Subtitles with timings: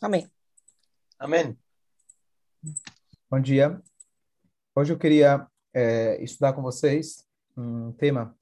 [0.00, 0.30] Amém.
[1.18, 1.58] Amém.
[3.28, 3.82] Bom dia.
[4.72, 8.32] Hoje eu queria é, estudar com vocês um tema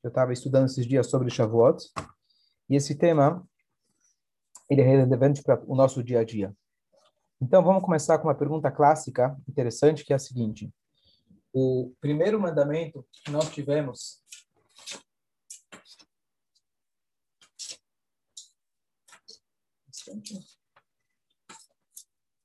[0.00, 1.92] que eu estava estudando esses dias sobre Shavuot.
[2.70, 3.46] E esse tema
[4.70, 6.56] ele é relevante para o nosso dia a dia.
[7.42, 10.72] Então vamos começar com uma pergunta clássica, interessante, que é a seguinte:
[11.52, 14.24] o primeiro mandamento que nós tivemos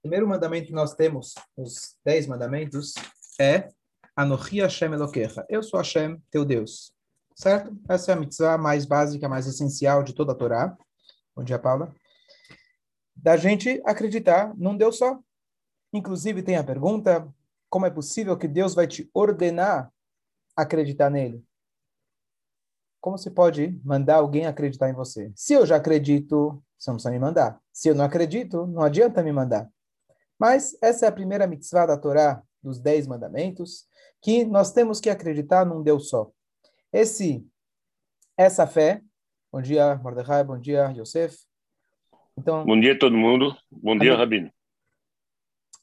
[0.02, 2.96] o primeiro mandamento que nós temos, os dez mandamentos,
[3.40, 3.70] é
[4.16, 5.46] Anochi Hashem Elokecha.
[5.48, 6.92] Eu sou Hashem, teu Deus.
[7.36, 7.72] Certo?
[7.88, 10.76] Essa é a mitzvah mais básica, mais essencial de toda a Torá.
[11.36, 11.94] Bom dia, Paula.
[13.16, 15.20] Da gente acreditar num Deus só.
[15.94, 17.32] Inclusive, tem a pergunta:
[17.70, 19.94] como é possível que Deus vai te ordenar
[20.58, 21.46] acreditar nele?
[23.00, 25.32] Como se pode mandar alguém acreditar em você?
[25.36, 27.62] Se eu já acredito, você não precisa me mandar.
[27.72, 29.70] Se eu não acredito, não adianta me mandar.
[30.42, 33.86] Mas essa é a primeira mitzvah da Torá, dos Dez Mandamentos,
[34.20, 36.32] que nós temos que acreditar num Deus só.
[36.92, 37.46] Esse,
[38.36, 39.04] essa fé,
[39.54, 41.38] bom dia, Mordecai, bom dia, Yosef.
[42.36, 44.52] Então, bom dia todo mundo, bom dia, Rabino.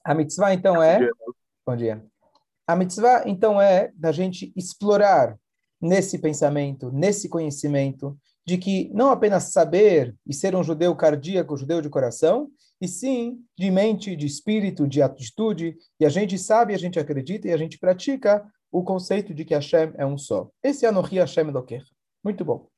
[0.05, 0.99] A mitzvah, então, é...
[0.99, 1.13] Bom dia.
[1.65, 2.05] bom dia.
[2.67, 5.39] A mitzvah, então, é da gente explorar
[5.81, 11.81] nesse pensamento, nesse conhecimento, de que não apenas saber e ser um judeu cardíaco, judeu
[11.81, 16.79] de coração, e sim de mente, de espírito, de atitude, e a gente sabe, a
[16.79, 20.51] gente acredita e a gente pratica o conceito de que Hashem é um só.
[20.63, 21.93] Esse é Anohi Hashem Elokecha.
[22.23, 22.69] Muito bom.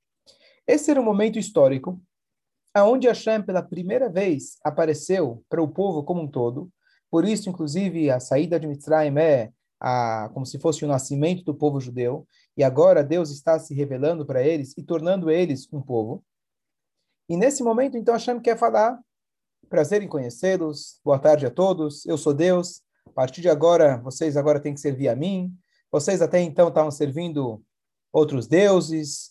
[0.67, 2.01] Esse era um momento histórico
[2.73, 6.71] aonde Hashem pela primeira vez apareceu para o povo como um todo.
[7.11, 11.55] Por isso, inclusive, a saída de Mitzrayim é a, como se fosse o nascimento do
[11.55, 12.27] povo judeu,
[12.57, 16.23] e agora Deus está se revelando para eles e tornando eles um povo.
[17.29, 18.99] E nesse momento, então, Hashem quer falar,
[19.71, 24.37] prazer em conhecê-los, boa tarde a todos, eu sou Deus, a partir de agora, vocês
[24.37, 25.57] agora têm que servir a mim,
[25.93, 27.63] vocês até então estavam servindo
[28.13, 29.31] outros deuses,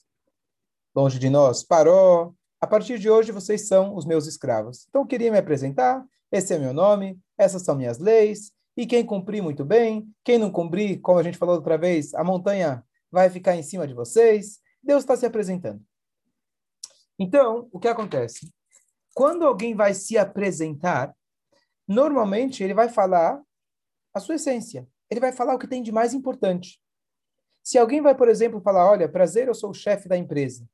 [0.96, 4.86] longe de nós, Paró, a partir de hoje vocês são os meus escravos.
[4.88, 9.42] Então, queria me apresentar, esse é meu nome, essas são minhas leis, e quem cumprir,
[9.42, 10.10] muito bem.
[10.24, 13.86] Quem não cumprir, como a gente falou outra vez, a montanha vai ficar em cima
[13.86, 14.60] de vocês.
[14.82, 15.82] Deus está se apresentando.
[17.20, 18.50] Então, o que acontece?
[19.19, 21.13] Quando alguém vai se apresentar,
[21.85, 23.44] normalmente ele vai falar
[24.13, 24.88] a sua essência.
[25.09, 26.81] Ele vai falar o que tem de mais importante.
[27.62, 30.66] Se alguém vai, por exemplo, falar: Olha, prazer, eu sou o chefe da empresa.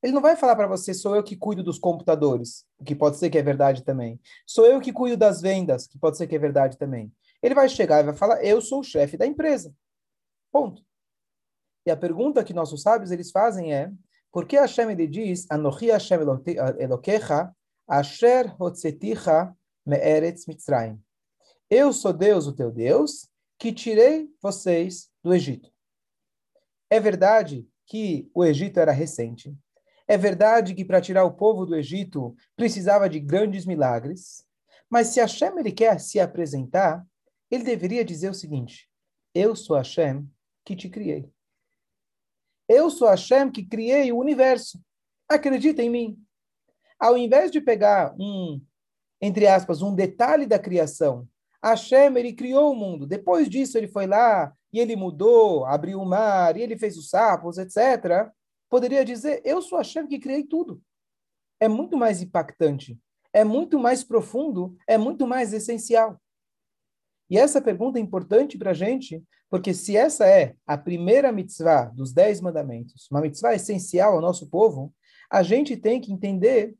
[0.00, 3.16] Ele não vai falar para você, sou eu que cuido dos computadores, o que pode
[3.16, 4.20] ser que é verdade também.
[4.46, 7.12] Sou eu que cuido das vendas, que pode ser que é verdade também.
[7.42, 9.74] Ele vai chegar e vai falar: Eu sou o chefe da empresa.
[10.52, 10.80] Ponto.
[11.84, 13.90] E a pergunta que nossos sábios eles fazem é:
[14.30, 16.20] por que Hashem ele diz: Anochi Hashem
[16.78, 17.52] Elokecha,
[17.90, 19.52] Asher Hotzeticha
[19.84, 21.02] Me'eretz Mitzrayim?
[21.68, 23.28] Eu sou Deus, o teu Deus,
[23.58, 25.72] que tirei vocês do Egito.
[26.88, 29.52] É verdade que o Egito era recente.
[30.06, 34.46] É verdade que para tirar o povo do Egito precisava de grandes milagres.
[34.88, 37.04] Mas se Hashem ele quer se apresentar,
[37.50, 38.88] ele deveria dizer o seguinte:
[39.34, 40.30] Eu sou Hashem
[40.64, 41.28] que te criei.
[42.68, 44.80] Eu sou Hashem que criei o universo.
[45.28, 46.26] Acredita em mim.
[47.00, 48.60] Ao invés de pegar um,
[49.20, 51.26] entre aspas, um detalhe da criação,
[51.64, 53.06] Hashem, ele criou o mundo.
[53.06, 57.08] Depois disso, ele foi lá e ele mudou, abriu o mar, e ele fez os
[57.08, 58.30] sapos, etc.
[58.68, 60.80] Poderia dizer, eu sou Hashem que criei tudo.
[61.58, 62.98] É muito mais impactante,
[63.32, 66.20] é muito mais profundo, é muito mais essencial.
[67.28, 71.86] E essa pergunta é importante para a gente, porque se essa é a primeira mitzvah
[71.86, 74.94] dos dez mandamentos, uma mitzvah essencial ao nosso povo,
[75.30, 76.74] a gente tem que entender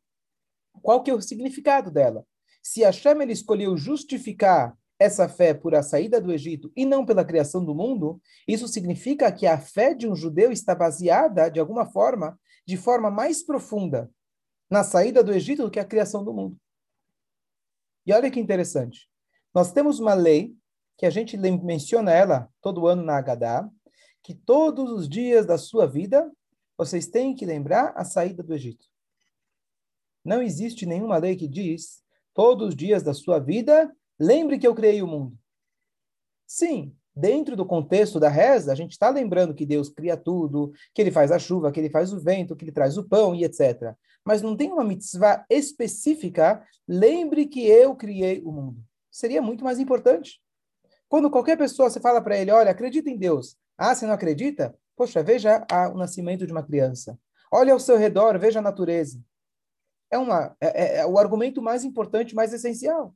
[0.82, 2.24] qual que é o significado dela.
[2.62, 7.24] Se Hashem ele escolheu justificar essa fé por a saída do Egito e não pela
[7.24, 11.86] criação do mundo, isso significa que a fé de um judeu está baseada, de alguma
[11.86, 14.10] forma, de forma mais profunda
[14.68, 16.56] na saída do Egito do que a criação do mundo.
[18.06, 19.08] E olha que interessante.
[19.54, 20.54] Nós temos uma lei,
[20.96, 23.70] que a gente menciona ela todo ano na Haggadah,
[24.22, 26.30] que todos os dias da sua vida
[26.76, 28.89] vocês têm que lembrar a saída do Egito.
[30.24, 32.02] Não existe nenhuma lei que diz,
[32.34, 35.36] todos os dias da sua vida, lembre que eu criei o mundo.
[36.46, 41.00] Sim, dentro do contexto da reza, a gente está lembrando que Deus cria tudo, que
[41.00, 43.44] Ele faz a chuva, que Ele faz o vento, que Ele traz o pão e
[43.44, 43.94] etc.
[44.24, 49.78] Mas não tem uma mitzvah específica, lembre que eu criei o mundo seria muito mais
[49.78, 50.40] importante.
[51.08, 53.56] Quando qualquer pessoa você fala para ele, olha, acredita em Deus.
[53.76, 54.74] Ah, você não acredita?
[54.96, 57.18] Poxa, veja o nascimento de uma criança.
[57.52, 59.20] Olha ao seu redor, veja a natureza.
[60.10, 63.14] É, uma, é, é, é o argumento mais importante, mais essencial.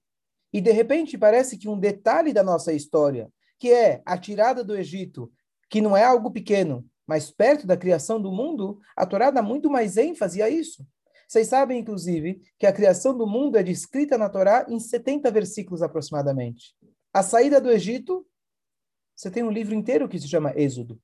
[0.53, 4.77] E, de repente, parece que um detalhe da nossa história, que é a tirada do
[4.77, 5.33] Egito,
[5.69, 9.69] que não é algo pequeno, mas perto da criação do mundo, a Torá dá muito
[9.69, 10.87] mais ênfase a isso.
[11.27, 15.83] Vocês sabem, inclusive, que a criação do mundo é descrita na Torá em 70 versículos
[15.83, 16.75] aproximadamente.
[17.13, 18.27] A saída do Egito,
[19.17, 21.01] você tem um livro inteiro que se chama Êxodo.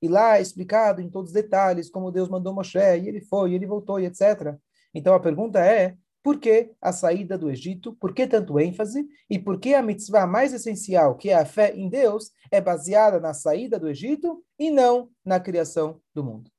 [0.00, 3.50] E lá é explicado em todos os detalhes como Deus mandou Moshe, e ele foi,
[3.50, 4.56] e ele voltou, e etc.
[4.94, 7.94] Então a pergunta é, por que a saída do Egito?
[7.94, 9.06] Por que tanto ênfase?
[9.30, 13.20] E por que a mitzvah mais essencial, que é a fé em Deus, é baseada
[13.20, 16.50] na saída do Egito e não na criação do mundo?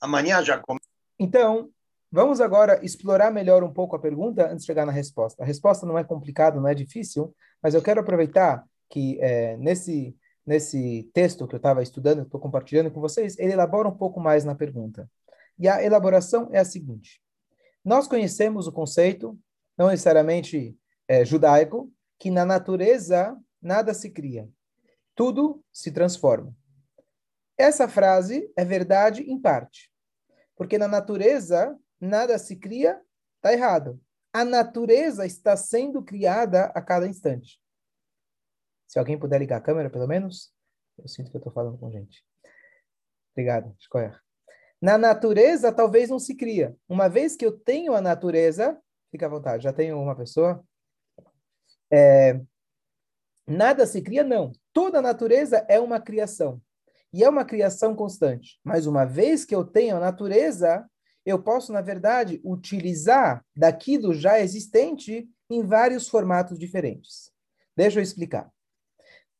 [0.00, 0.88] Amanhã já começa.
[1.18, 1.70] Então,
[2.10, 5.42] vamos agora explorar melhor um pouco a pergunta antes de chegar na resposta.
[5.42, 10.16] A resposta não é complicada, não é difícil, mas eu quero aproveitar que é, nesse
[10.44, 14.44] nesse texto que eu estava estudando, estou compartilhando com vocês, ele elabora um pouco mais
[14.44, 15.08] na pergunta.
[15.58, 17.22] E a elaboração é a seguinte:
[17.84, 19.38] nós conhecemos o conceito,
[19.76, 20.78] não necessariamente
[21.08, 24.48] é, judaico, que na natureza nada se cria,
[25.14, 26.54] tudo se transforma.
[27.58, 29.92] Essa frase é verdade em parte,
[30.56, 33.00] porque na natureza nada se cria,
[33.36, 34.00] está errado.
[34.32, 37.60] A natureza está sendo criada a cada instante.
[38.86, 40.54] Se alguém puder ligar a câmera, pelo menos,
[40.98, 42.24] eu sinto que eu estou falando com gente.
[43.32, 44.21] Obrigado, Escoer.
[44.82, 46.76] Na natureza, talvez não se cria.
[46.88, 48.76] Uma vez que eu tenho a natureza,
[49.12, 50.60] fica à vontade, já tenho uma pessoa.
[51.88, 52.40] É,
[53.46, 54.50] nada se cria, não.
[54.72, 56.60] Toda a natureza é uma criação.
[57.12, 58.58] E é uma criação constante.
[58.64, 60.84] Mas uma vez que eu tenho a natureza,
[61.24, 67.30] eu posso, na verdade, utilizar daquilo já existente em vários formatos diferentes.
[67.76, 68.50] Deixa eu explicar.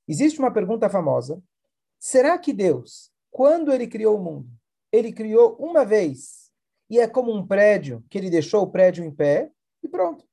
[0.07, 1.43] Existe uma pergunta famosa:
[1.99, 4.62] será que Deus, quando ele criou o mundo,
[4.93, 6.53] ele criou uma vez
[6.89, 9.51] e é como um prédio que ele deixou o prédio em pé
[9.83, 10.29] e pronto?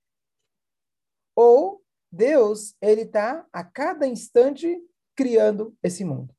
[1.35, 4.77] Ou Deus, ele está a cada instante
[5.15, 6.35] criando esse mundo?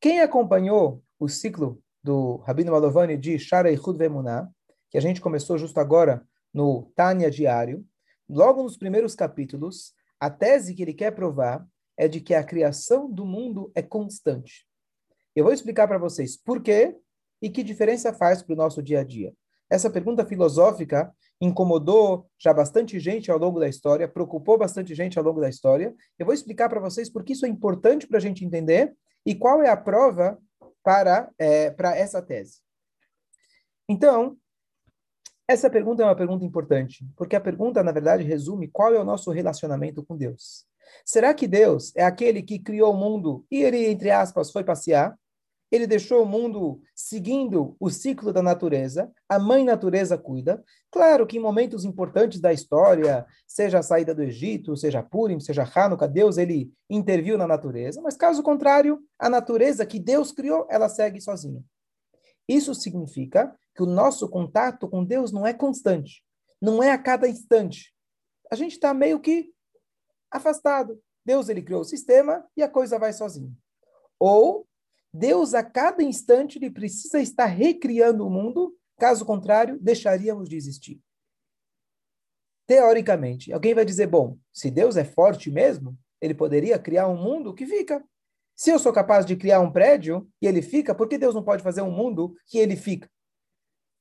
[0.00, 4.50] Quem acompanhou o ciclo do Rabino Malovani de Shara Ichud Vemuná,
[4.90, 7.86] que a gente começou justo agora no Tânia Diário,
[8.28, 11.66] logo nos primeiros capítulos, a tese que ele quer provar
[11.96, 14.66] é de que a criação do mundo é constante.
[15.34, 16.96] Eu vou explicar para vocês por quê
[17.40, 19.34] e que diferença faz para o nosso dia a dia.
[19.70, 25.24] Essa pergunta filosófica incomodou já bastante gente ao longo da história, preocupou bastante gente ao
[25.24, 25.94] longo da história.
[26.18, 28.94] Eu vou explicar para vocês por que isso é importante para a gente entender
[29.24, 30.38] e qual é a prova
[30.82, 32.58] para, é, para essa tese.
[33.88, 34.36] Então,
[35.48, 39.04] essa pergunta é uma pergunta importante, porque a pergunta, na verdade, resume qual é o
[39.04, 40.66] nosso relacionamento com Deus.
[41.04, 45.16] Será que Deus é aquele que criou o mundo e ele, entre aspas, foi passear?
[45.72, 50.62] Ele deixou o mundo seguindo o ciclo da natureza, a mãe natureza cuida.
[50.90, 55.64] Claro que em momentos importantes da história, seja a saída do Egito, seja Purim, seja
[55.64, 60.90] Hanukkah, Deus ele interviu na natureza, mas caso contrário, a natureza que Deus criou, ela
[60.90, 61.64] segue sozinha.
[62.46, 66.22] Isso significa que o nosso contato com Deus não é constante,
[66.60, 67.94] não é a cada instante.
[68.50, 69.50] A gente está meio que
[70.30, 71.00] afastado.
[71.24, 73.50] Deus ele criou o sistema e a coisa vai sozinha.
[74.18, 74.66] Ou
[75.12, 81.00] Deus a cada instante ele precisa estar recriando o mundo, caso contrário, deixaríamos de existir.
[82.66, 87.52] Teoricamente, alguém vai dizer, bom, se Deus é forte mesmo, ele poderia criar um mundo
[87.52, 88.02] que fica.
[88.54, 91.42] Se eu sou capaz de criar um prédio e ele fica, por que Deus não
[91.42, 93.10] pode fazer um mundo que ele fica?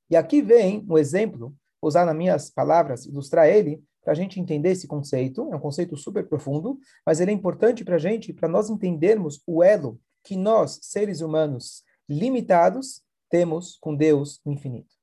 [0.09, 4.69] E aqui vem um exemplo, usar nas minhas palavras, ilustrar ele, para a gente entender
[4.69, 5.49] esse conceito.
[5.51, 9.41] É um conceito super profundo, mas ele é importante para a gente, para nós entendermos
[9.45, 14.93] o elo que nós, seres humanos limitados, temos com Deus infinito.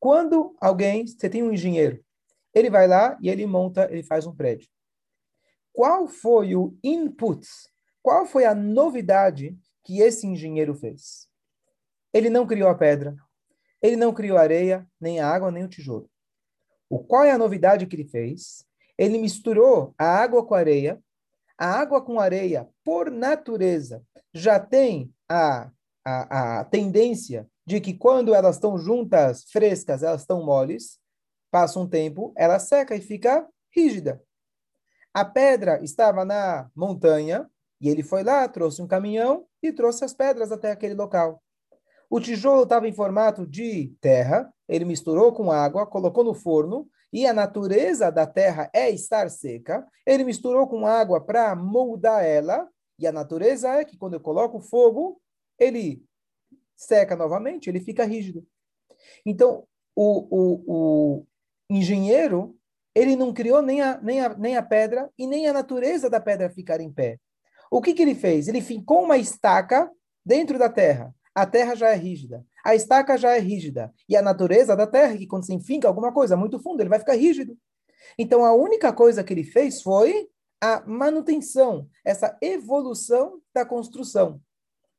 [0.00, 2.04] Quando alguém, você tem um engenheiro,
[2.52, 4.68] ele vai lá e ele monta, ele faz um prédio.
[5.72, 7.46] Qual foi o input?
[8.02, 11.28] Qual foi a novidade que esse engenheiro fez?
[12.12, 13.16] Ele não criou a pedra,
[13.82, 16.08] ele não criou a areia, nem a água, nem o tijolo.
[16.88, 18.64] O qual é a novidade que ele fez?
[18.96, 21.02] Ele misturou a água com a areia.
[21.58, 25.70] A água com areia, por natureza, já tem a,
[26.04, 30.98] a, a tendência de que quando elas estão juntas, frescas, elas estão moles.
[31.50, 34.20] Passa um tempo, ela seca e fica rígida.
[35.12, 37.48] A pedra estava na montanha
[37.80, 41.40] e ele foi lá, trouxe um caminhão e trouxe as pedras até aquele local.
[42.10, 47.28] O tijolo estava em formato de terra, ele misturou com água, colocou no forno, e
[47.28, 49.86] a natureza da terra é estar seca.
[50.04, 52.68] Ele misturou com água para moldar ela,
[52.98, 55.20] e a natureza é que quando eu coloco fogo,
[55.56, 56.04] ele
[56.74, 58.44] seca novamente, ele fica rígido.
[59.24, 61.26] Então, o, o, o
[61.70, 62.56] engenheiro,
[62.92, 66.18] ele não criou nem a, nem, a, nem a pedra e nem a natureza da
[66.18, 67.20] pedra ficar em pé.
[67.70, 68.48] O que, que ele fez?
[68.48, 69.88] Ele fincou uma estaca
[70.26, 71.14] dentro da terra.
[71.34, 72.46] A terra já é rígida.
[72.64, 73.92] A estaca já é rígida.
[74.08, 76.98] E a natureza da terra, que quando se enfinca alguma coisa muito fundo, ele vai
[76.98, 77.58] ficar rígido.
[78.18, 80.28] Então, a única coisa que ele fez foi
[80.60, 84.40] a manutenção, essa evolução da construção.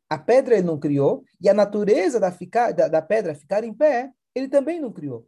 [0.10, 2.30] A pedra ele não criou, e a natureza da,
[2.72, 5.28] da, da pedra ficar em pé, ele também não criou.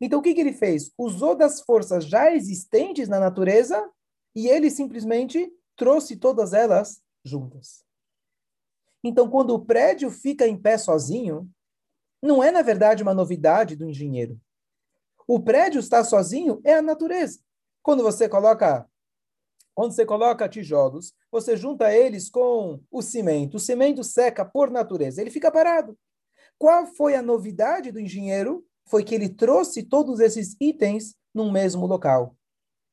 [0.00, 0.92] Então, o que, que ele fez?
[0.96, 3.86] Usou das forças já existentes na natureza
[4.34, 7.84] e ele simplesmente trouxe todas elas juntas.
[9.02, 11.50] Então, quando o prédio fica em pé sozinho,
[12.22, 14.38] não é, na verdade, uma novidade do engenheiro.
[15.26, 17.40] O prédio está sozinho é a natureza.
[17.82, 18.86] Quando você coloca
[19.72, 23.56] quando você coloca tijolos, você junta eles com o cimento.
[23.56, 25.96] O cimento seca por natureza, ele fica parado.
[26.58, 28.62] Qual foi a novidade do engenheiro?
[28.86, 32.36] Foi que ele trouxe todos esses itens num mesmo local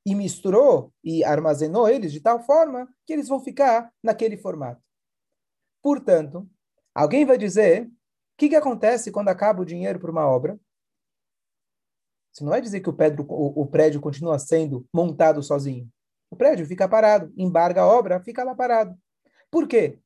[0.06, 4.82] e misturou e armazenou eles de tal forma que eles vão ficar naquele formato.
[5.88, 6.46] Portanto,
[6.94, 7.90] alguém vai dizer o
[8.38, 10.60] que, que acontece quando acaba o dinheiro por uma obra?
[12.30, 15.88] Você não vai dizer que o, prédio, o, o prédio continua sendo montado sozinho.
[16.30, 19.00] O prédio fica parado, embarga a obra, fica lá parado.
[19.50, 19.98] Por quê?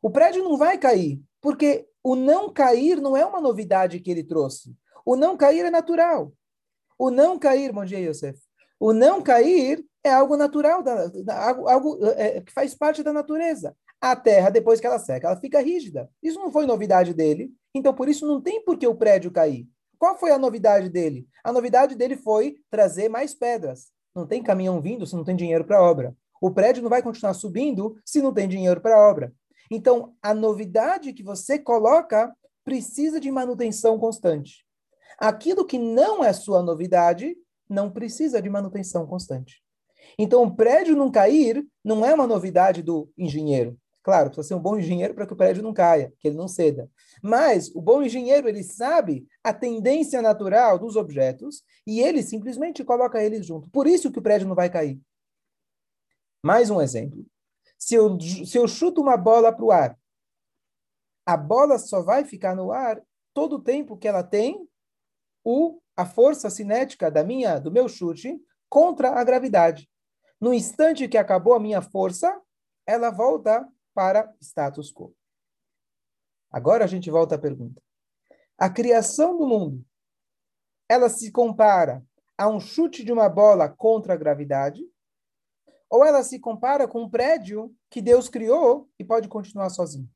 [0.00, 4.24] O prédio não vai cair, porque o não cair não é uma novidade que ele
[4.24, 4.74] trouxe.
[5.04, 6.32] O não cair é natural.
[6.98, 8.40] O não cair, bom dia, Yosef.
[8.80, 10.82] O não cair é algo natural,
[11.28, 13.76] algo, algo é, que faz parte da natureza.
[14.00, 16.10] A terra, depois que ela seca, ela fica rígida.
[16.22, 17.52] Isso não foi novidade dele.
[17.74, 19.68] Então, por isso, não tem por que o prédio cair.
[19.98, 21.28] Qual foi a novidade dele?
[21.44, 23.88] A novidade dele foi trazer mais pedras.
[24.14, 26.16] Não tem caminhão vindo se não tem dinheiro para obra.
[26.40, 29.32] O prédio não vai continuar subindo se não tem dinheiro para obra.
[29.70, 34.64] Então, a novidade que você coloca precisa de manutenção constante.
[35.18, 37.36] Aquilo que não é sua novidade
[37.68, 39.62] não precisa de manutenção constante.
[40.18, 43.78] Então, o prédio não cair não é uma novidade do engenheiro.
[44.02, 46.48] Claro, precisa ser um bom engenheiro para que o prédio não caia, que ele não
[46.48, 46.90] ceda.
[47.22, 53.22] Mas o bom engenheiro, ele sabe a tendência natural dos objetos e ele simplesmente coloca
[53.22, 53.68] eles junto.
[53.68, 54.98] Por isso que o prédio não vai cair.
[56.42, 57.26] Mais um exemplo.
[57.78, 59.98] Se eu, se eu chuto uma bola para o ar,
[61.26, 63.00] a bola só vai ficar no ar
[63.34, 64.66] todo o tempo que ela tem
[65.44, 69.88] o, a força cinética da minha, do meu chute contra a gravidade.
[70.40, 72.40] No instante que acabou a minha força,
[72.86, 73.66] ela volta
[74.00, 75.14] para status quo.
[76.50, 77.82] Agora a gente volta à pergunta.
[78.56, 79.84] A criação do mundo,
[80.88, 82.02] ela se compara
[82.38, 84.80] a um chute de uma bola contra a gravidade?
[85.90, 90.10] Ou ela se compara com um prédio que Deus criou e pode continuar sozinho?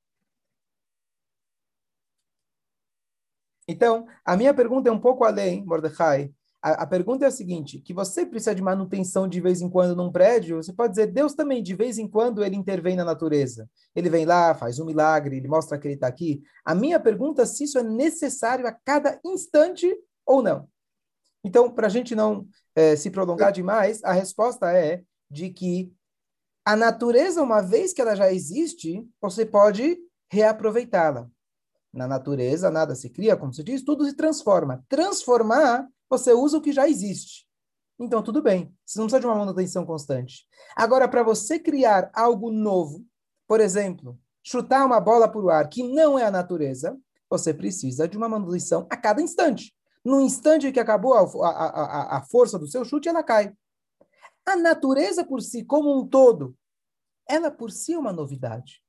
[3.69, 6.35] Então, a minha pergunta é um pouco além, Mordecai,
[6.65, 9.95] a, a, pergunta é a seguinte: que você precisa de manutenção de vez em quando
[9.95, 13.69] num prédio, você pode dizer, Deus também, de vez em quando, ele intervém na natureza.
[13.95, 16.43] Ele vem lá, faz um milagre, ele mostra que ele está aqui.
[16.65, 19.95] A minha pergunta é se isso é necessário a cada instante
[20.25, 20.67] ou não.
[21.45, 25.93] Então, para a gente não é, se prolongar demais, a resposta é de que
[26.65, 29.99] a natureza, uma vez que ela já existe, você pode
[30.33, 31.29] reaproveitá-la.
[31.93, 34.83] Na natureza, nada se cria, como se diz, tudo se transforma.
[34.89, 37.47] Transformar você usa o que já existe.
[37.99, 38.75] Então, tudo bem.
[38.85, 40.47] Você não precisa de uma manutenção constante.
[40.77, 43.05] Agora, para você criar algo novo,
[43.47, 46.99] por exemplo, chutar uma bola para o ar, que não é a natureza,
[47.31, 49.75] você precisa de uma manutenção a cada instante.
[50.05, 53.55] No instante que acabou a, a, a, a força do seu chute, ela cai.
[54.45, 56.55] A natureza por si, como um todo,
[57.27, 58.83] ela por si é uma novidade.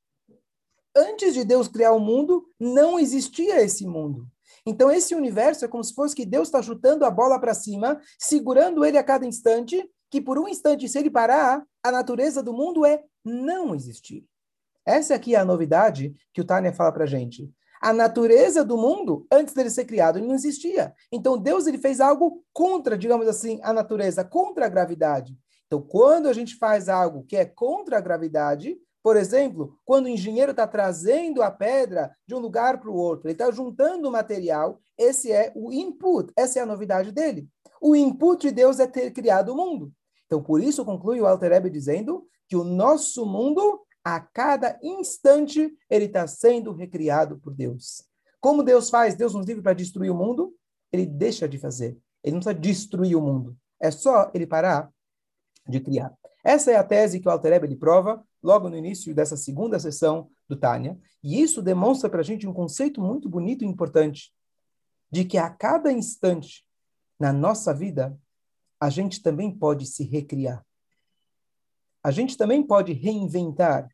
[0.95, 4.29] Antes de Deus criar o mundo, não existia esse mundo.
[4.65, 8.01] Então, esse universo é como se fosse que Deus está chutando a bola para cima,
[8.17, 12.51] segurando ele a cada instante, que por um instante, se ele parar, a natureza do
[12.51, 14.25] mundo é não existir.
[14.85, 17.51] Essa aqui é a novidade que o Tânia fala para gente.
[17.81, 20.93] A natureza do mundo, antes dele ser criado, ele não existia.
[21.11, 25.37] Então, Deus ele fez algo contra, digamos assim, a natureza, contra a gravidade.
[25.67, 30.09] Então, quando a gente faz algo que é contra a gravidade, por exemplo, quando o
[30.09, 34.11] engenheiro está trazendo a pedra de um lugar para o outro, ele está juntando o
[34.11, 37.47] material, esse é o input, essa é a novidade dele.
[37.79, 39.93] O input de Deus é ter criado o mundo.
[40.25, 45.71] Então, por isso conclui o Alter Ebe dizendo que o nosso mundo, a cada instante,
[45.87, 48.03] ele está sendo recriado por Deus.
[48.41, 49.13] Como Deus faz?
[49.13, 50.51] Deus nos livre para destruir o mundo?
[50.91, 51.95] Ele deixa de fazer.
[52.23, 53.55] Ele não precisa destruir o mundo.
[53.79, 54.89] É só ele parar
[55.69, 56.11] de criar.
[56.43, 60.29] Essa é a tese que o Alter Ebe prova logo no início dessa segunda sessão
[60.47, 64.31] do Tânia, e isso demonstra para a gente um conceito muito bonito e importante.
[65.11, 66.65] de que a cada instante
[67.17, 68.17] na nossa vida,
[68.79, 70.65] a gente também pode se recriar.
[72.03, 73.87] A gente também pode reinventar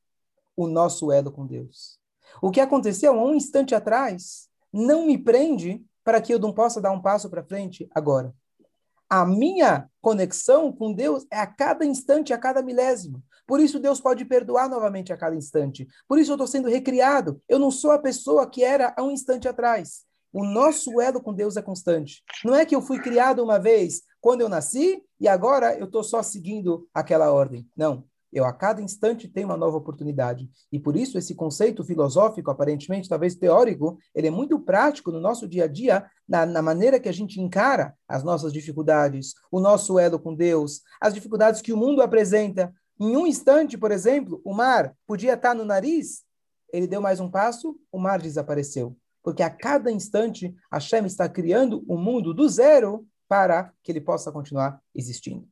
[0.55, 1.99] o nosso elo com Deus.
[2.41, 6.81] O que aconteceu há um instante atrás não me prende para que eu não possa
[6.81, 8.33] dar um passo para frente agora.
[9.11, 13.21] A minha conexão com Deus é a cada instante, a cada milésimo.
[13.45, 15.85] Por isso Deus pode perdoar novamente a cada instante.
[16.07, 17.41] Por isso eu estou sendo recriado.
[17.49, 20.05] Eu não sou a pessoa que era há um instante atrás.
[20.31, 22.23] O nosso elo com Deus é constante.
[22.45, 26.05] Não é que eu fui criado uma vez quando eu nasci e agora eu estou
[26.05, 27.67] só seguindo aquela ordem.
[27.75, 28.05] Não.
[28.31, 30.49] Eu a cada instante tenho uma nova oportunidade.
[30.71, 35.47] E por isso esse conceito filosófico, aparentemente, talvez teórico, ele é muito prático no nosso
[35.47, 39.99] dia a dia, na, na maneira que a gente encara as nossas dificuldades, o nosso
[39.99, 42.73] elo com Deus, as dificuldades que o mundo apresenta.
[42.99, 46.23] Em um instante, por exemplo, o mar podia estar no nariz,
[46.71, 48.95] ele deu mais um passo, o mar desapareceu.
[49.23, 54.31] Porque a cada instante, Hashem está criando um mundo do zero para que ele possa
[54.31, 55.47] continuar existindo.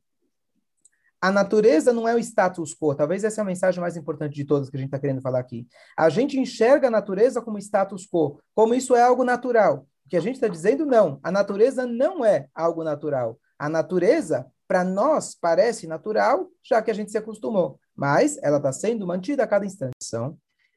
[1.20, 2.94] A natureza não é o status quo.
[2.94, 5.38] Talvez essa é a mensagem mais importante de todas que a gente está querendo falar
[5.38, 5.66] aqui.
[5.96, 9.86] A gente enxerga a natureza como status quo, como isso é algo natural.
[10.06, 11.20] O que a gente está dizendo, não.
[11.22, 13.38] A natureza não é algo natural.
[13.58, 17.78] A natureza, para nós, parece natural, já que a gente se acostumou.
[17.94, 19.94] Mas ela está sendo mantida a cada instante.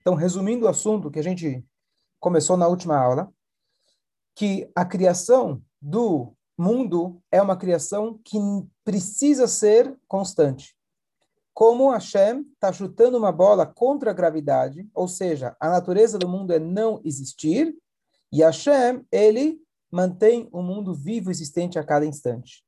[0.02, 1.66] Então, resumindo o assunto que a gente
[2.20, 3.32] começou na última aula,
[4.36, 8.38] que a criação do mundo é uma criação que
[8.84, 10.76] precisa ser constante.
[11.54, 16.52] Como Hashem está chutando uma bola contra a gravidade, ou seja, a natureza do mundo
[16.52, 17.76] é não existir,
[18.32, 22.64] e Hashem, ele mantém o mundo vivo existente a cada instante.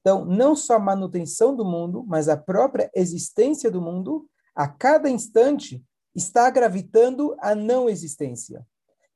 [0.00, 5.10] Então, não só a manutenção do mundo, mas a própria existência do mundo, a cada
[5.10, 8.64] instante, está gravitando a não existência.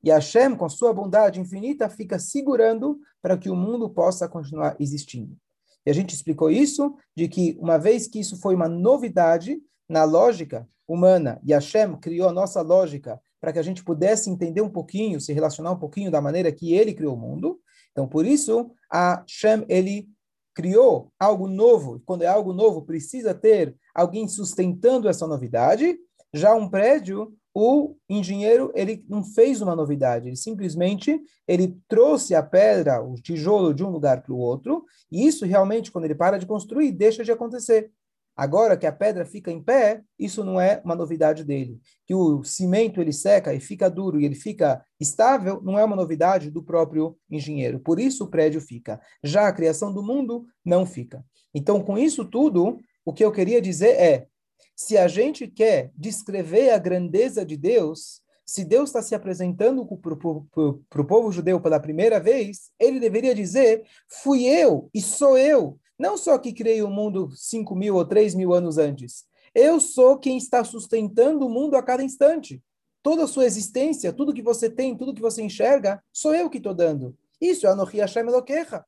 [0.03, 5.37] E Hashem, com sua bondade infinita, fica segurando para que o mundo possa continuar existindo.
[5.85, 10.03] E a gente explicou isso, de que uma vez que isso foi uma novidade na
[10.03, 14.69] lógica humana, e Hashem criou a nossa lógica para que a gente pudesse entender um
[14.69, 17.59] pouquinho, se relacionar um pouquinho da maneira que ele criou o mundo.
[17.91, 20.09] Então, por isso, a Hashem, ele
[20.53, 22.01] criou algo novo.
[22.05, 25.97] Quando é algo novo, precisa ter alguém sustentando essa novidade.
[26.33, 32.41] Já um prédio, o engenheiro ele não fez uma novidade, ele simplesmente ele trouxe a
[32.41, 36.37] pedra, o tijolo de um lugar para o outro, e isso realmente quando ele para
[36.37, 37.91] de construir deixa de acontecer.
[38.35, 41.79] Agora que a pedra fica em pé, isso não é uma novidade dele.
[42.03, 45.95] Que o cimento ele seca e fica duro e ele fica estável, não é uma
[45.95, 47.79] novidade do próprio engenheiro.
[47.79, 48.99] Por isso o prédio fica.
[49.23, 51.23] Já a criação do mundo não fica.
[51.53, 54.27] Então, com isso tudo, o que eu queria dizer é
[54.75, 61.01] se a gente quer descrever a grandeza de Deus, se Deus está se apresentando para
[61.01, 66.17] o povo judeu pela primeira vez, ele deveria dizer: fui eu e sou eu, não
[66.17, 69.25] só que criei o mundo cinco mil ou três mil anos antes.
[69.55, 72.61] Eu sou quem está sustentando o mundo a cada instante.
[73.03, 76.57] Toda a sua existência, tudo que você tem, tudo que você enxerga, sou eu que
[76.57, 77.15] estou dando.
[77.39, 78.83] Isso é Anohi Hashem Elokecha.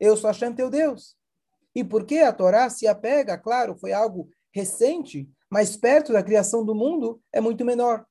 [0.00, 1.16] Eu sou Hashem teu Deus.
[1.74, 3.38] E por que a Torá se apega?
[3.38, 4.28] Claro, foi algo
[4.58, 8.04] recente, mas perto da criação do mundo é muito menor.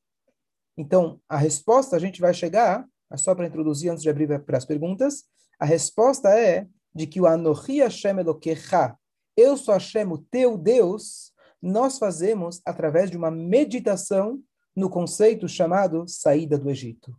[0.77, 4.65] Então, a resposta a gente vai chegar, só para introduzir antes de abrir para as
[4.65, 5.25] perguntas,
[5.59, 8.97] a resposta é de que o Anohi Hashem Elokecha,
[9.35, 14.41] eu sou Hashem, o teu Deus, nós fazemos através de uma meditação
[14.75, 17.15] no conceito chamado saída do Egito.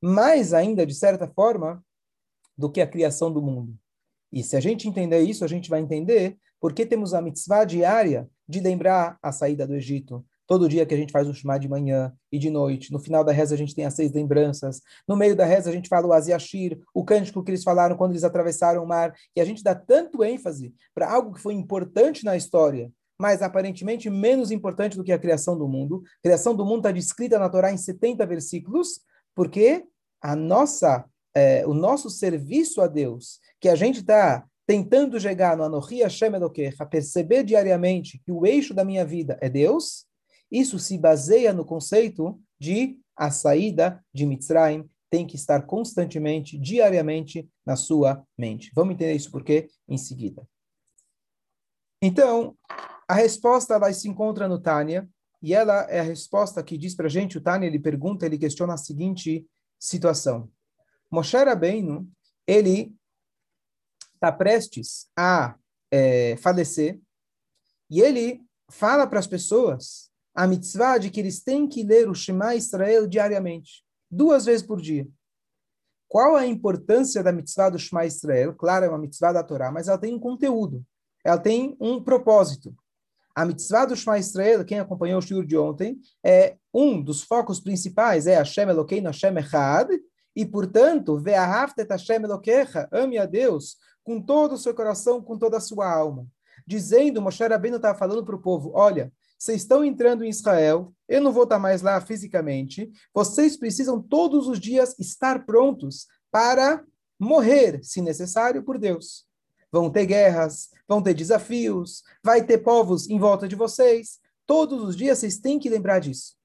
[0.00, 1.84] Mais ainda, de certa forma,
[2.56, 3.76] do que a criação do mundo.
[4.32, 7.64] E se a gente entender isso, a gente vai entender por que temos a mitzvah
[7.64, 10.24] diária de lembrar a saída do Egito.
[10.46, 12.92] Todo dia que a gente faz o Shema de manhã e de noite.
[12.92, 14.82] No final da reza a gente tem as seis lembranças.
[15.08, 18.10] No meio da reza a gente fala o Aziashir, o cântico que eles falaram quando
[18.12, 19.14] eles atravessaram o mar.
[19.34, 24.10] E a gente dá tanto ênfase para algo que foi importante na história, mas aparentemente
[24.10, 26.02] menos importante do que a criação do mundo.
[26.18, 29.00] A criação do mundo está descrita na Torá em 70 versículos,
[29.34, 29.86] porque
[30.20, 35.64] a nossa, é, o nosso serviço a Deus, que a gente está tentando chegar no
[35.64, 36.32] Anohi Hashem
[36.90, 40.06] perceber diariamente que o eixo da minha vida é Deus,
[40.50, 47.46] isso se baseia no conceito de a saída de Mitzrayim tem que estar constantemente, diariamente
[47.66, 48.72] na sua mente.
[48.74, 50.48] Vamos entender isso porque em seguida.
[52.00, 52.56] Então,
[53.06, 55.06] a resposta ela se encontra no Tânia,
[55.42, 58.38] e ela é a resposta que diz para a gente, o Tânia, ele pergunta, ele
[58.38, 59.46] questiona a seguinte
[59.78, 60.48] situação.
[61.10, 62.08] Moshe Rabbeinu,
[62.46, 62.94] ele
[64.22, 65.56] está prestes a
[65.90, 67.00] é, falecer,
[67.90, 72.14] e ele fala para as pessoas a mitzvah de que eles têm que ler o
[72.14, 75.08] Shema Israel diariamente, duas vezes por dia.
[76.08, 78.54] Qual a importância da mitzvah do Shema Israel?
[78.54, 80.84] Claro, é uma mitzvah da Torá, mas ela tem um conteúdo,
[81.24, 82.74] ela tem um propósito.
[83.34, 87.58] A mitzvah do Shema Israel, quem acompanhou o shiur de ontem, é um dos focos
[87.58, 89.90] principais, é Hashem Elokeinu Hashem Echad,
[90.34, 95.56] e, portanto, Ve'ahavtet Hashem Elokecha, ame a Deus com todo o seu coração, com toda
[95.56, 96.26] a sua alma.
[96.66, 101.20] Dizendo, Moshe Rabbeinu estava falando para o povo, olha, vocês estão entrando em Israel, eu
[101.20, 106.84] não vou estar mais lá fisicamente, vocês precisam todos os dias estar prontos para
[107.18, 109.26] morrer, se necessário, por Deus.
[109.70, 114.20] Vão ter guerras, vão ter desafios, vai ter povos em volta de vocês.
[114.46, 116.36] Todos os dias vocês têm que lembrar disso.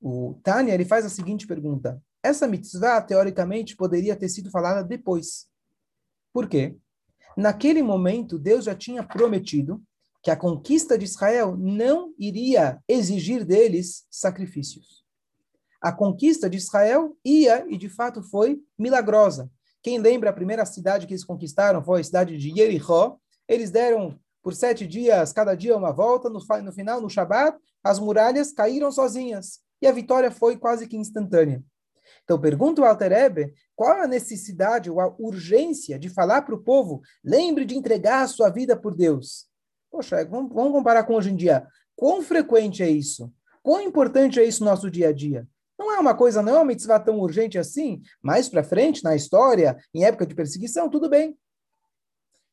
[0.00, 5.48] O Tânia ele faz a seguinte pergunta: essa mitzvah teoricamente poderia ter sido falada depois.
[6.34, 6.76] Por quê?
[7.36, 9.80] Naquele momento Deus já tinha prometido
[10.20, 15.04] que a conquista de Israel não iria exigir deles sacrifícios.
[15.80, 19.48] A conquista de Israel ia, e de fato foi, milagrosa.
[19.82, 23.18] Quem lembra a primeira cidade que eles conquistaram foi a cidade de Jericó.
[23.46, 26.30] Eles deram por sete dias, cada dia uma volta.
[26.30, 29.60] No, no final, no Shabat, as muralhas caíram sozinhas.
[29.80, 31.62] E a vitória foi quase que instantânea.
[32.24, 37.02] Então, pergunto ao Alterebe, qual a necessidade ou a urgência de falar para o povo,
[37.22, 39.46] lembre de entregar a sua vida por Deus?
[39.90, 41.66] Poxa, vamos, comparar com hoje em dia.
[41.96, 43.32] Quão frequente é isso?
[43.62, 45.46] Quão importante é isso no nosso dia a dia?
[45.78, 48.02] Não é uma coisa, não é uma mitzvah tão urgente assim.
[48.22, 51.36] Mais para frente, na história, em época de perseguição, tudo bem.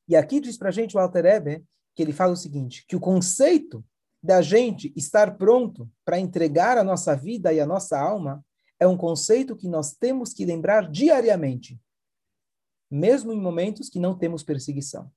[0.07, 1.63] E aqui diz para a gente o Alter Ebe,
[1.95, 3.83] que ele fala o seguinte, que o conceito
[4.21, 8.43] da gente estar pronto para entregar a nossa vida e a nossa alma
[8.81, 11.79] é um conceito que nós temos que lembrar diariamente,
[12.89, 15.11] mesmo em momentos que não temos perseguição.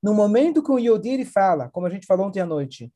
[0.00, 2.92] No momento que o Yodi fala, como a gente falou ontem à noite,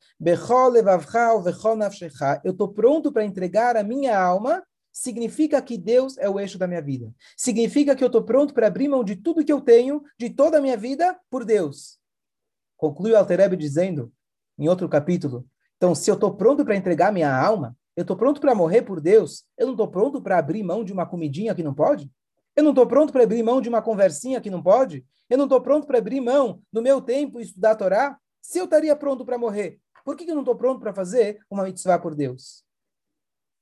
[2.43, 6.65] eu estou pronto para entregar a minha alma, significa que Deus é o eixo da
[6.65, 7.13] minha vida.
[7.35, 10.57] Significa que eu estou pronto para abrir mão de tudo que eu tenho, de toda
[10.57, 11.99] a minha vida, por Deus.
[12.77, 14.09] Conclui o Altereb dizendo,
[14.57, 18.39] em outro capítulo, então, se eu estou pronto para entregar minha alma, eu estou pronto
[18.39, 21.63] para morrer por Deus, eu não estou pronto para abrir mão de uma comidinha que
[21.63, 22.11] não pode?
[22.55, 25.03] Eu não estou pronto para abrir mão de uma conversinha que não pode?
[25.27, 28.19] Eu não estou pronto para abrir mão do meu tempo e estudar a Torá?
[28.39, 31.63] Se eu estaria pronto para morrer, por que, eu não estou pronto para fazer uma
[31.63, 32.63] mitzvah por Deus?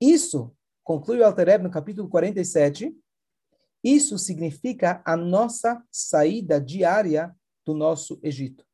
[0.02, 2.94] Isso, conclui o Altereb no capítulo 47,
[3.82, 7.34] isso significa a nossa saída diária
[7.66, 8.66] do nosso Egito.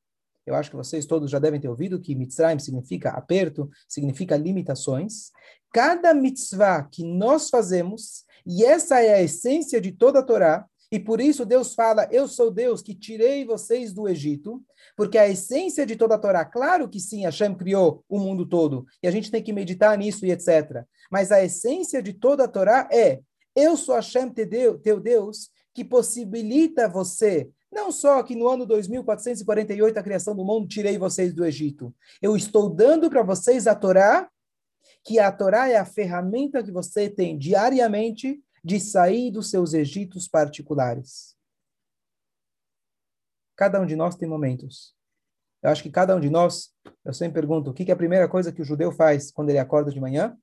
[0.46, 5.32] Eu acho que vocês todos já devem ter ouvido que Mitzrayim significa aperto, significa limitações.
[5.72, 10.66] Cada mitzvah que nós fazemos e essa é a essência de toda a Torá.
[10.92, 14.62] E por isso Deus fala: Eu sou Deus que tirei vocês do Egito.
[14.96, 18.86] Porque a essência de toda a Torá, claro que sim, Hashem criou o mundo todo.
[19.02, 20.84] E a gente tem que meditar nisso e etc.
[21.10, 23.22] Mas a essência de toda a Torá é:
[23.56, 30.04] Eu sou Hashem, teu Deus, que possibilita você não só que no ano 2448, a
[30.04, 31.96] criação do mundo, tirei vocês do Egito.
[32.22, 34.30] Eu estou dando para vocês a Torá
[35.04, 40.28] que a Torá é a ferramenta que você tem diariamente de sair dos seus Egitos
[40.28, 41.36] particulares.
[43.56, 44.96] Cada um de nós tem momentos.
[45.64, 46.74] Eu acho que cada um de nós,
[47.06, 49.60] eu sempre pergunto, o que é a primeira coisa que o judeu faz quando ele
[49.60, 50.38] acorda de manhã?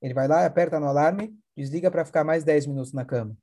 [0.00, 3.36] Ele vai lá, aperta no alarme, desliga para ficar mais 10 minutos na cama.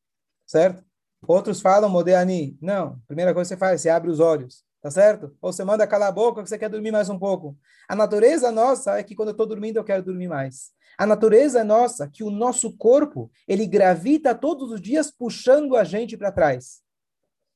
[0.46, 0.84] Certo?
[1.28, 2.58] Outros falam, Modeani.
[2.62, 4.64] Não, primeira coisa que você faz, você abre os olhos.
[4.82, 5.38] Tá certo?
[5.40, 7.56] Ou você manda calar a boca que você quer dormir mais um pouco.
[7.88, 10.72] A natureza nossa é que quando eu estou dormindo eu quero dormir mais.
[10.98, 15.84] A natureza é nossa que o nosso corpo, ele gravita todos os dias puxando a
[15.84, 16.82] gente para trás.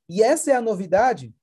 [0.07, 1.33] E essa é a novidade.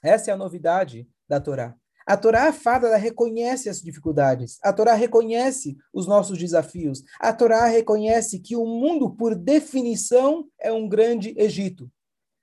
[0.00, 1.76] Essa é a novidade da Torá.
[2.10, 4.58] A Torá é fada, reconhece as dificuldades.
[4.62, 7.04] A Torá reconhece os nossos desafios.
[7.20, 11.90] A Torá reconhece que o mundo, por definição, é um grande Egito.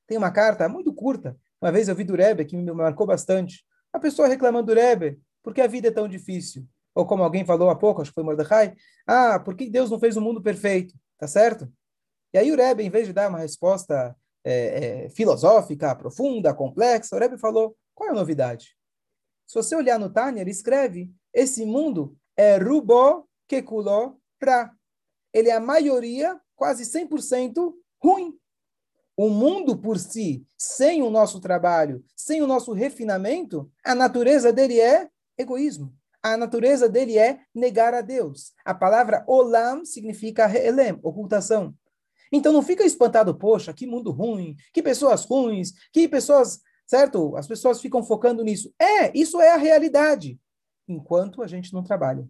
[0.08, 3.66] Tem uma carta muito curta uma vez eu vi do Rebbe, que me marcou bastante.
[3.92, 6.66] A pessoa reclamando do Rebbe, porque a vida é tão difícil.
[6.94, 8.76] Ou como alguém falou há pouco, acho que foi Mordecai,
[9.06, 10.94] ah, por que Deus não fez o um mundo perfeito?
[11.18, 11.72] Tá certo?
[12.34, 17.16] E aí o Rebbe, em vez de dar uma resposta é, é, filosófica, profunda, complexa,
[17.16, 18.77] o Rebbe falou, qual é a novidade?
[19.48, 24.72] Se você olhar no Tânia, ele escreve, esse mundo é rubo kekuló pra.
[25.34, 28.38] Ele é a maioria, quase 100% ruim.
[29.16, 34.80] O mundo por si, sem o nosso trabalho, sem o nosso refinamento, a natureza dele
[34.80, 35.94] é egoísmo.
[36.22, 38.54] A natureza dele é negar a Deus.
[38.66, 41.74] A palavra olam significa elem, ocultação.
[42.32, 47.36] Então não fica espantado, poxa, que mundo ruim, que pessoas ruins, que pessoas, certo?
[47.36, 48.73] As pessoas ficam focando nisso.
[48.80, 50.39] É, isso é a realidade,
[50.88, 52.28] enquanto a gente não trabalha.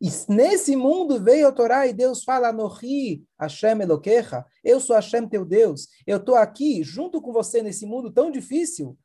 [0.00, 5.28] E nesse mundo veio a Torá e Deus fala, Nohi, Hashem Eloquecha, eu sou Hashem
[5.28, 8.96] teu Deus, eu estou aqui junto com você nesse mundo tão difícil,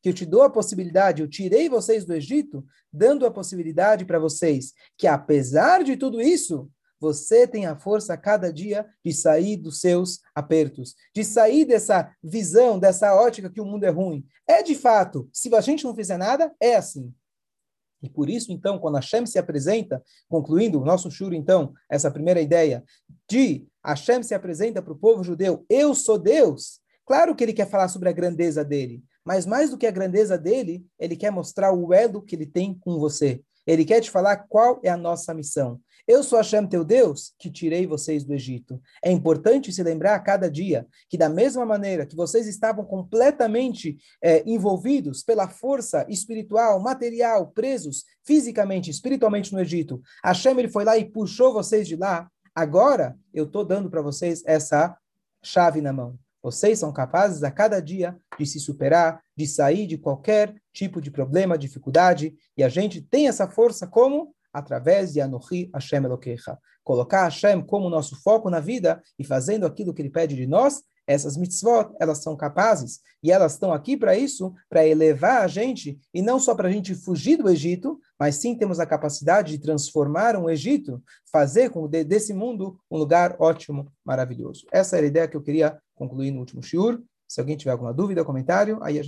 [0.00, 4.20] que eu te dou a possibilidade, eu tirei vocês do Egito, dando a possibilidade para
[4.20, 6.70] vocês que, apesar de tudo isso,
[7.00, 12.12] você tem a força a cada dia de sair dos seus apertos, de sair dessa
[12.22, 14.26] visão, dessa ótica que o mundo é ruim.
[14.46, 17.12] É de fato, se a gente não fizer nada, é assim.
[18.02, 22.40] E por isso, então, quando Hashem se apresenta, concluindo o nosso shur, então, essa primeira
[22.40, 22.84] ideia
[23.28, 27.68] de Hashem se apresenta para o povo judeu, eu sou Deus, claro que ele quer
[27.68, 31.72] falar sobre a grandeza dele, mas mais do que a grandeza dele, ele quer mostrar
[31.72, 33.42] o elo que ele tem com você.
[33.68, 35.78] Ele quer te falar qual é a nossa missão.
[36.06, 38.80] Eu sou Hashem, teu Deus, que tirei vocês do Egito.
[39.04, 43.98] É importante se lembrar a cada dia que, da mesma maneira que vocês estavam completamente
[44.22, 50.96] é, envolvidos pela força espiritual, material, presos fisicamente, espiritualmente no Egito, Hashem ele foi lá
[50.96, 52.26] e puxou vocês de lá.
[52.54, 54.96] Agora, eu estou dando para vocês essa
[55.42, 56.18] chave na mão.
[56.42, 61.12] Vocês são capazes a cada dia de se superar, de sair de qualquer tipo de
[61.12, 64.34] problema, dificuldade, e a gente tem essa força como?
[64.52, 66.58] Através de Anohi Hashem Elokecha.
[66.82, 70.82] Colocar Hashem como nosso foco na vida e fazendo aquilo que ele pede de nós,
[71.06, 75.96] essas mitzvot, elas são capazes e elas estão aqui para isso, para elevar a gente,
[76.12, 79.62] e não só para a gente fugir do Egito, mas sim temos a capacidade de
[79.62, 84.66] transformar um Egito, fazer com desse mundo um lugar ótimo, maravilhoso.
[84.72, 87.00] Essa era a ideia que eu queria concluir no último shiur.
[87.28, 89.06] Se alguém tiver alguma dúvida, comentário, aí a gente